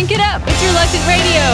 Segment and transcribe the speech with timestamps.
[0.00, 0.40] Crank it up.
[0.46, 1.44] It's Reluctant Radio.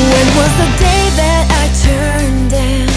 [0.00, 2.88] When was the day that I turned and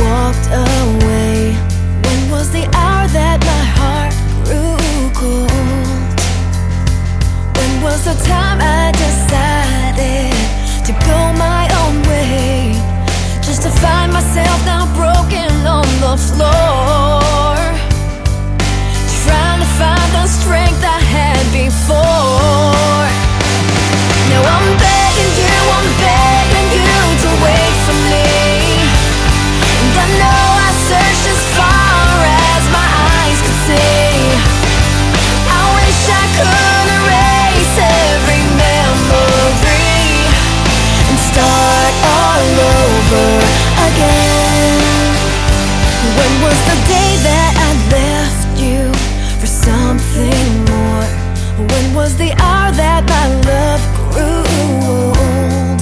[0.00, 1.52] walked away?
[2.00, 4.14] When was the hour that my heart
[4.48, 5.52] grew cold?
[7.58, 10.32] When was the time I decided
[10.86, 12.72] to go my own way?
[13.42, 14.77] Just to find myself now
[16.10, 17.56] the floor.
[19.24, 23.04] Trying to find the strength I had before.
[24.30, 28.32] Now I'm begging you, I'm begging you to wait for me.
[29.80, 32.08] And I know I searched as far
[32.56, 34.16] as my eyes could see.
[35.44, 40.00] I wish I could erase every memory
[41.04, 43.28] and start all over
[43.92, 44.37] again.
[45.98, 48.86] When was the day that I left you
[49.40, 51.06] for something more?
[51.70, 53.82] When was the hour that my love
[54.14, 54.46] grew
[54.78, 55.80] old?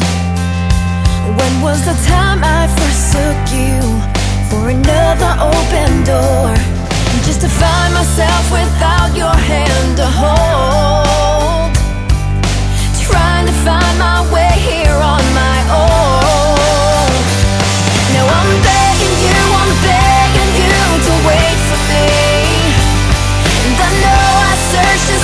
[1.37, 3.77] When was the time I forsook you
[4.49, 6.57] for another open door?
[7.29, 11.75] Just to find myself without your hand to hold.
[13.05, 15.26] Trying to find my way here on
[24.73, 25.16] know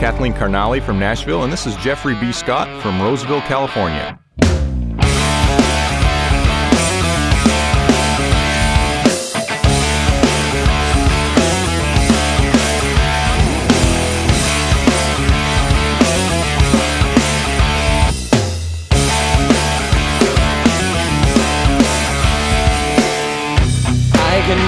[0.00, 2.32] Kathleen Carnally from Nashville, and this is Jeffrey B.
[2.32, 4.18] Scott from Roseville, California.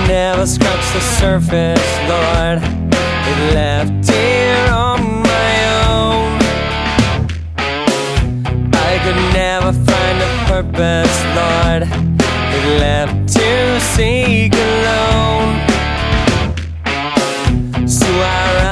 [0.07, 2.61] Never scratch the surface, Lord.
[3.25, 5.22] It left here on
[9.05, 11.83] could never find a purpose, Lord.
[12.55, 15.59] It left to seek alone.
[17.89, 18.72] So I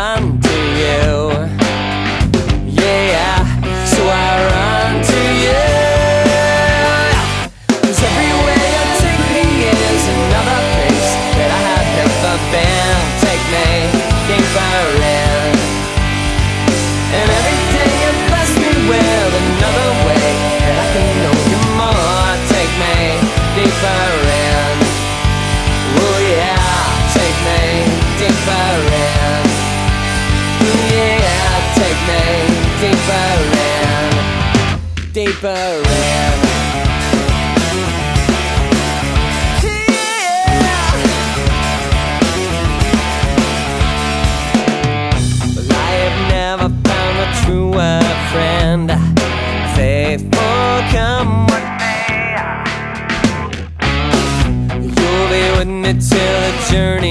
[56.72, 57.09] may.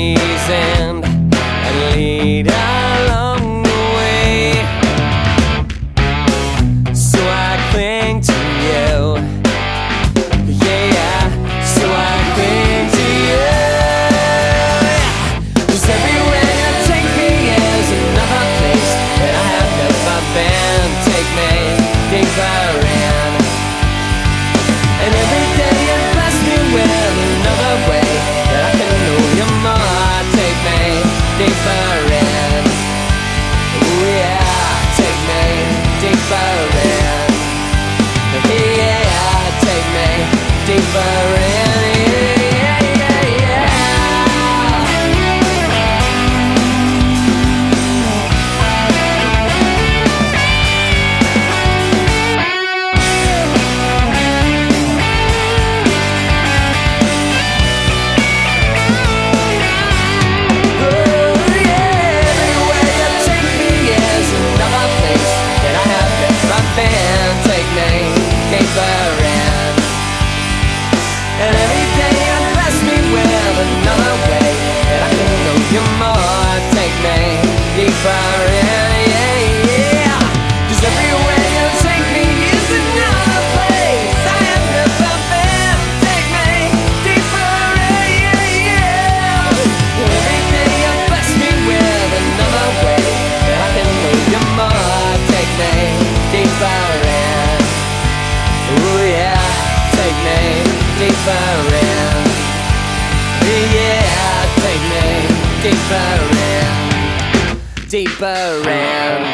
[105.89, 109.25] deeper in, deeper in.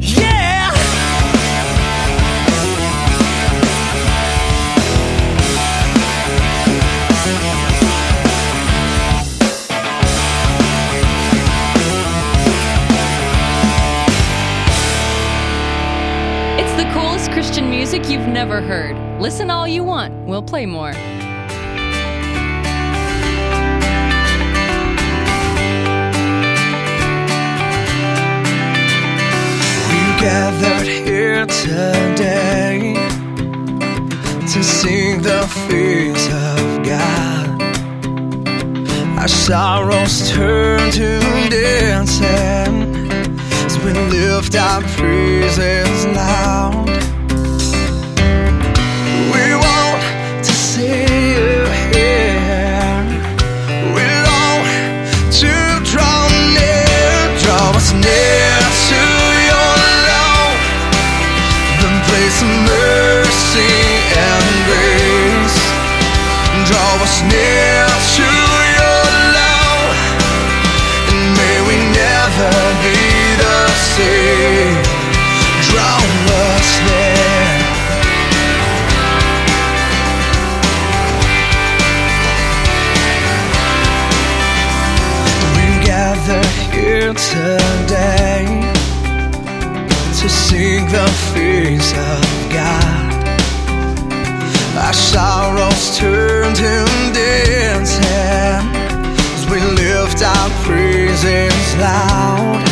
[0.00, 0.72] Yeah.
[16.58, 18.96] It's the coolest Christian music you've never heard.
[19.20, 20.14] Listen all you want.
[20.26, 20.94] We'll play more.
[30.26, 32.94] gathered here today
[34.52, 37.62] to sing the fears of God.
[39.20, 43.08] Our sorrows turn to dancing
[43.66, 47.15] as we lift our praises loud.
[96.58, 102.65] golden dancing as We lift our praises loud.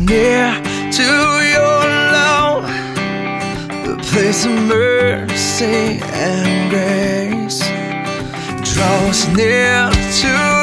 [0.00, 0.52] near
[0.92, 1.80] to your
[2.14, 2.62] love,
[3.86, 7.60] the place of mercy and grace.
[8.72, 10.57] Draw us near to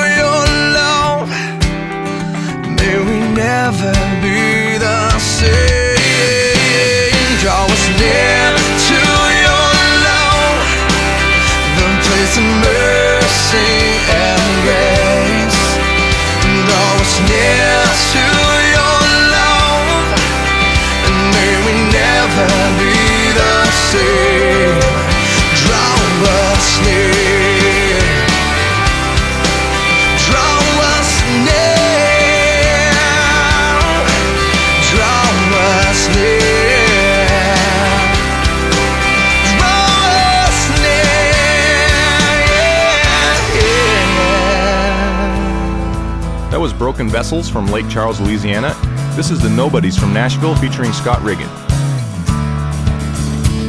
[46.96, 48.74] Broken Vessels from Lake Charles, Louisiana.
[49.18, 51.50] This is the Nobodies from Nashville featuring Scott Riggin.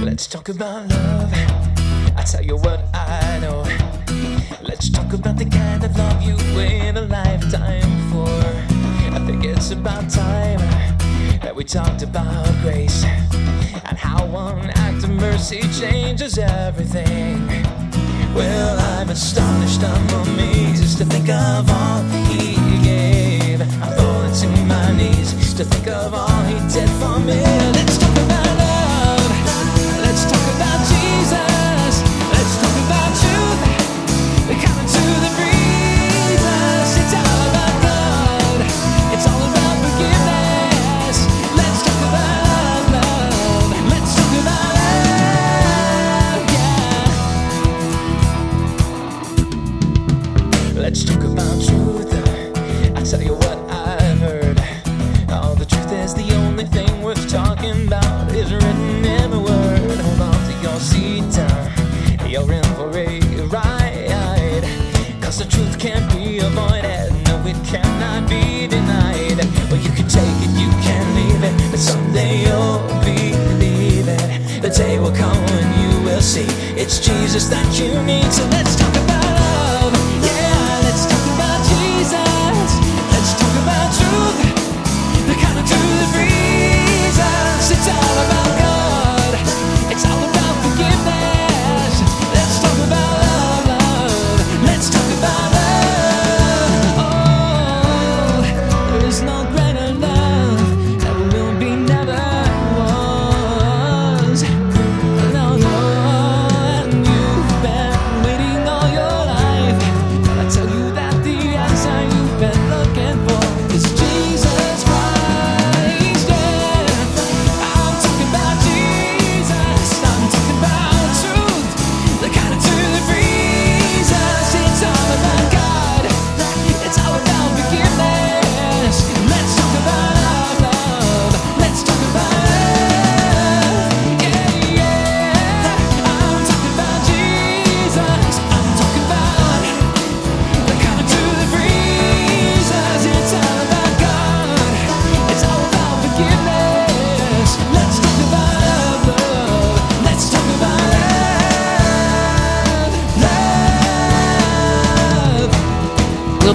[0.05, 1.33] Let's talk about love.
[2.17, 3.65] I tell you what I know.
[4.63, 8.31] Let's talk about the kind of love you wait a lifetime for.
[9.13, 10.61] I think it's about time
[11.41, 17.45] that we talked about grace and how one act of mercy changes everything.
[18.37, 22.56] Well, I'm astonished, I'm amazed to think of all he
[24.93, 27.76] knees to think of all he did for me.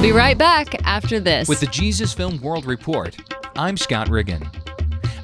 [0.01, 1.47] We'll be right back after this.
[1.47, 3.15] With the Jesus Film World Report,
[3.55, 4.49] I'm Scott Riggin.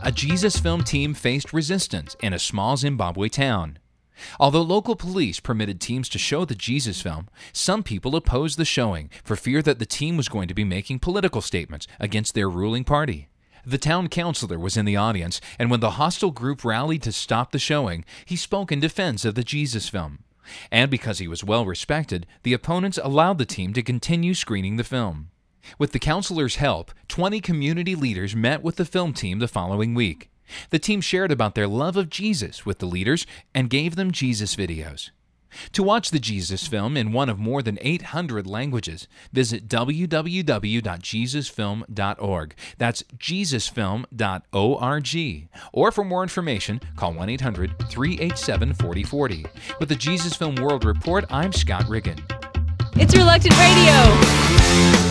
[0.03, 3.79] A Jesus Film team faced resistance in a small Zimbabwe town.
[4.39, 9.09] Although local police permitted teams to show the Jesus film, some people opposed the showing
[9.23, 12.83] for fear that the team was going to be making political statements against their ruling
[12.83, 13.29] party.
[13.65, 17.51] The town councilor was in the audience, and when the hostile group rallied to stop
[17.51, 20.19] the showing, he spoke in defense of the Jesus film.
[20.71, 24.83] And because he was well respected, the opponents allowed the team to continue screening the
[24.83, 25.29] film.
[25.77, 30.29] With the counselor's help, 20 community leaders met with the film team the following week.
[30.69, 34.55] The team shared about their love of Jesus with the leaders and gave them Jesus
[34.55, 35.11] videos.
[35.73, 42.55] To watch the Jesus film in one of more than 800 languages, visit www.jesusfilm.org.
[42.77, 45.47] That's jesusfilm.org.
[45.73, 49.45] Or for more information, call 1 800 387 4040.
[49.79, 52.17] With the Jesus Film World Report, I'm Scott Riggin.
[52.95, 55.06] it's Reluctant Radio.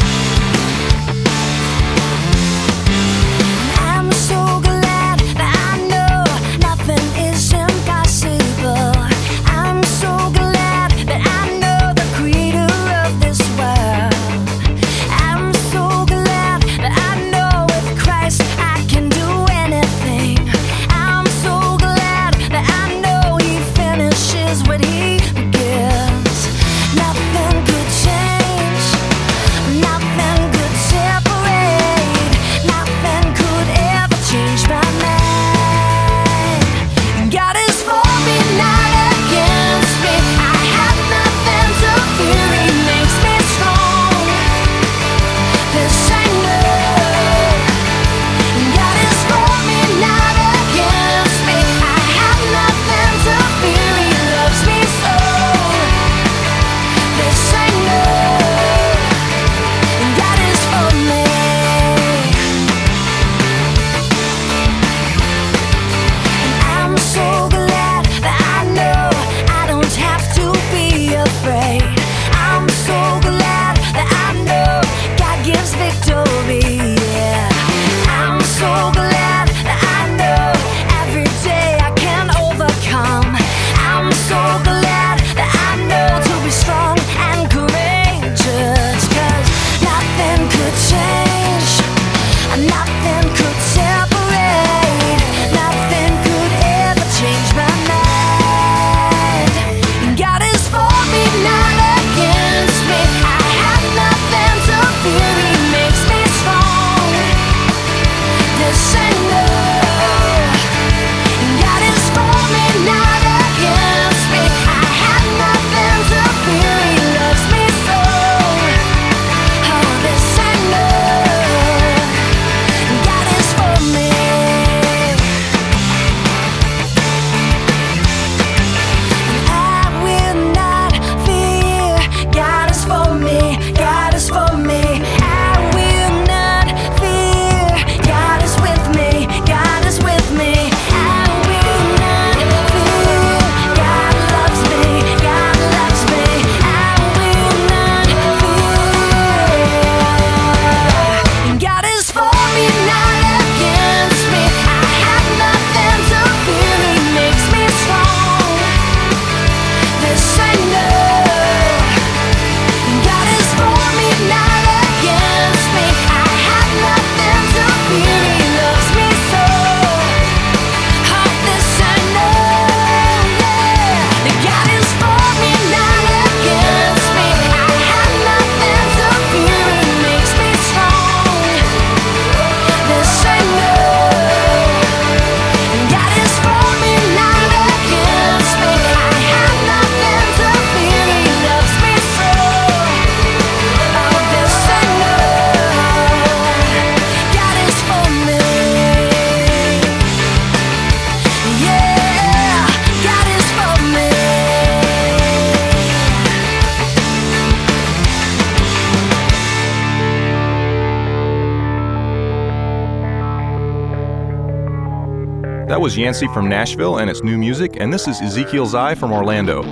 [215.66, 219.12] That was Yancey from Nashville and its new music, and this is Ezekiel's Eye from
[219.12, 219.64] Orlando.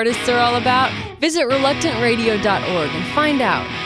[0.00, 3.79] artists are all about, visit reluctantradio.org and find out.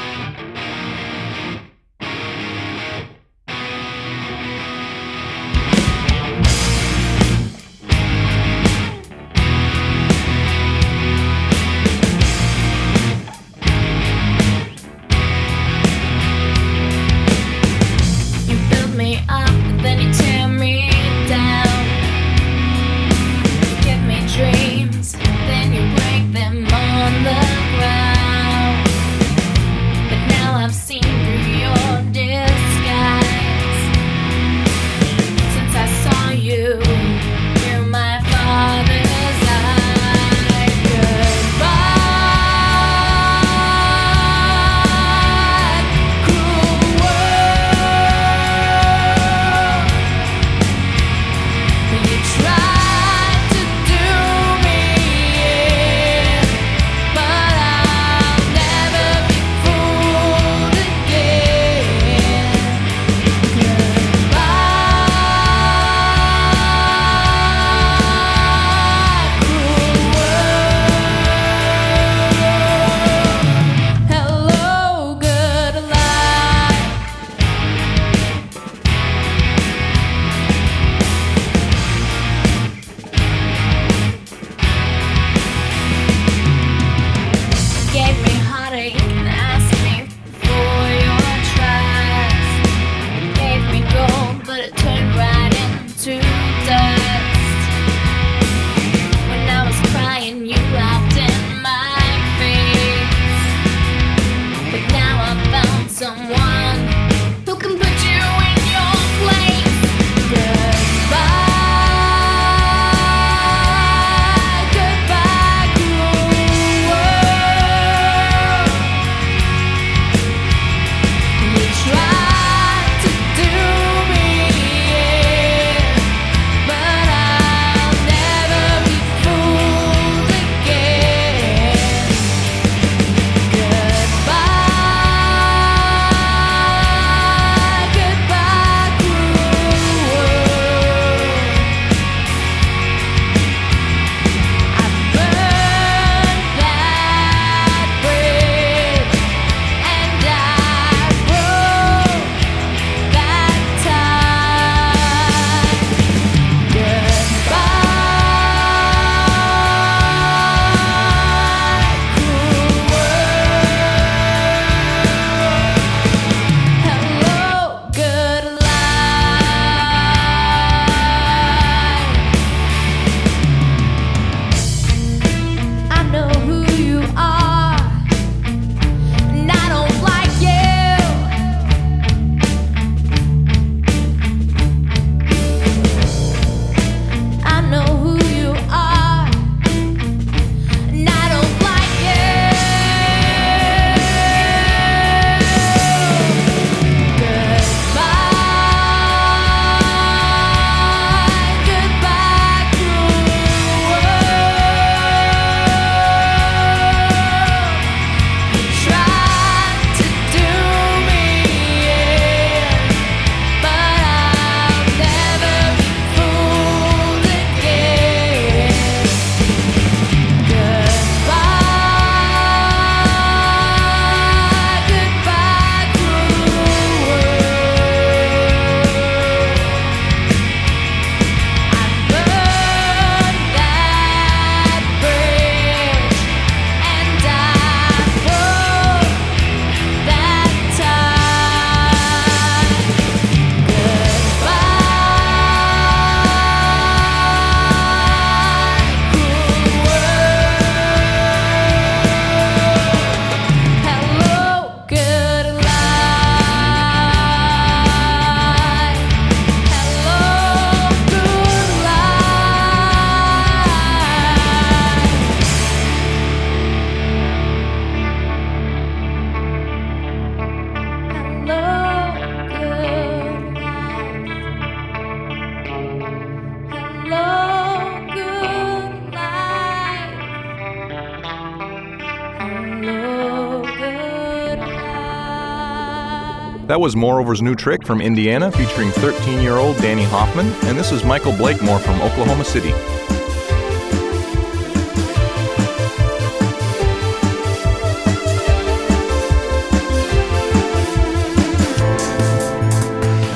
[286.84, 291.02] Was Moreover's new trick from Indiana featuring 13 year old Danny Hoffman, and this is
[291.02, 292.72] Michael Blakemore from Oklahoma City.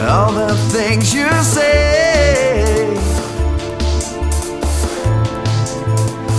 [0.07, 2.95] all the things you say.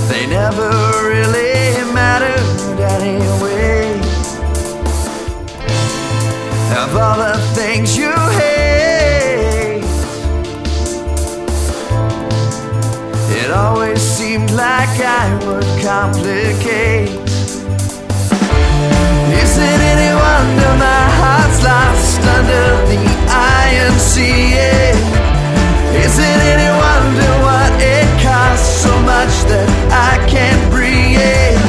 [0.09, 0.69] They never
[1.09, 2.48] really mattered
[6.99, 9.83] all the things you hate,
[13.41, 17.09] it always seemed like I would complicate.
[19.41, 24.71] Is it any wonder my heart's lost under the INCA?
[26.03, 31.68] Is it any wonder what it costs so much that I can't breathe?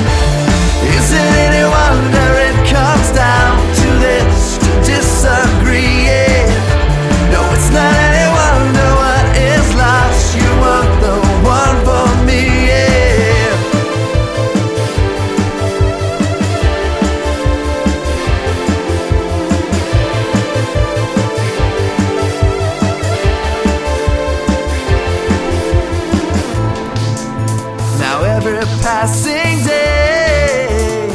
[29.00, 31.08] Passing day.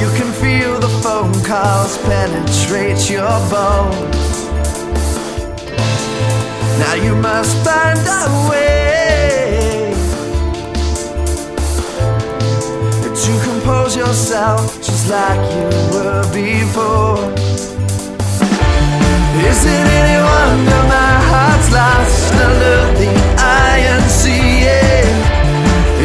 [0.00, 4.28] You can feel the phone calls penetrate your bones.
[6.80, 9.94] Now you must find a way
[13.24, 17.77] To compose yourself just like you were before
[19.40, 24.82] is it any wonder my heart's lost under the INCA?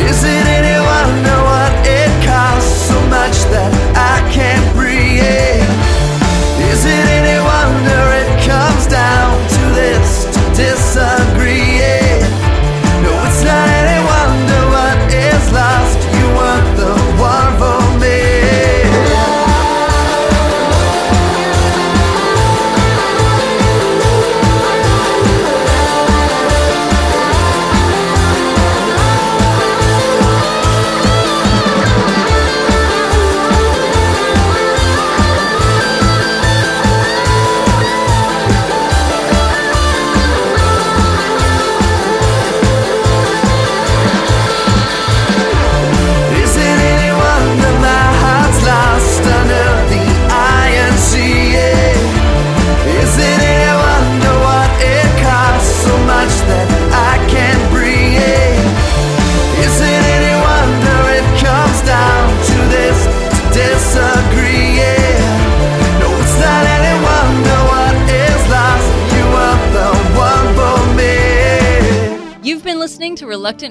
[0.07, 5.65] Is it any wonder what it costs so much that I can't breathe?
[6.71, 9.62] Is it any wonder it comes down to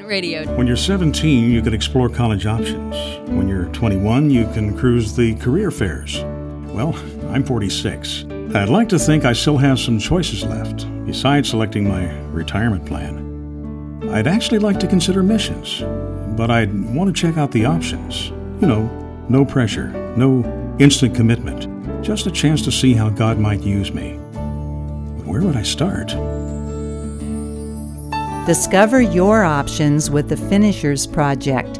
[0.00, 0.46] Radio.
[0.56, 2.96] When you're 17, you can explore college options.
[3.28, 6.22] When you're 21, you can cruise the career fairs.
[6.72, 6.94] Well,
[7.28, 8.24] I'm 46.
[8.54, 14.08] I'd like to think I still have some choices left, besides selecting my retirement plan.
[14.10, 15.82] I'd actually like to consider missions,
[16.36, 18.30] but I'd want to check out the options.
[18.62, 23.60] You know, no pressure, no instant commitment, just a chance to see how God might
[23.60, 24.14] use me.
[25.24, 26.12] Where would I start?
[28.46, 31.76] Discover your options with the Finishers Project.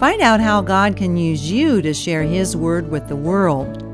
[0.00, 3.84] Find out how God can use you to share His Word with the world.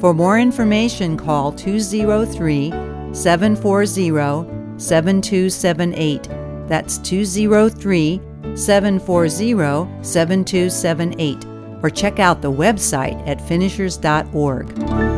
[0.00, 2.70] For more information, call 203
[3.14, 6.28] 740 7278.
[6.66, 8.20] That's 203
[8.56, 11.46] 740 7278.
[11.80, 15.15] Or check out the website at finishers.org.